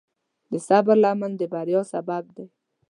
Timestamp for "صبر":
0.67-0.95